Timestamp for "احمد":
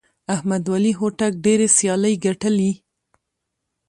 0.35-0.63